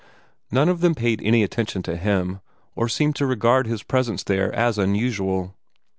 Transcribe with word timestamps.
None 0.49 0.67
of 0.67 0.81
them 0.81 0.95
paid 0.95 1.21
any 1.21 1.43
attention 1.43 1.83
to 1.83 1.95
him, 1.95 2.39
or 2.75 2.89
seemed 2.89 3.15
to 3.17 3.25
regard 3.27 3.67
his 3.67 3.83
presence 3.83 4.23
there 4.23 4.51
as 4.51 4.79
unusual. 4.79 5.53